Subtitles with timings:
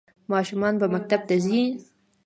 [0.31, 1.61] ماشومان به مکتب ته ځي؟